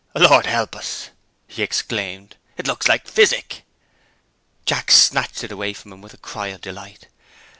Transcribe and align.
"Lord 0.15 0.47
help 0.47 0.75
us!" 0.75 1.11
he 1.47 1.61
exclaimed; 1.61 2.35
"it 2.57 2.65
looks 2.65 2.87
like 2.87 3.07
physic!" 3.07 3.63
Jack 4.65 4.89
snatched 4.89 5.43
it 5.43 5.51
away 5.51 5.73
from 5.73 5.93
him, 5.93 6.01
with 6.01 6.15
a 6.15 6.17
cry 6.17 6.47
of 6.47 6.61
delight. 6.61 7.05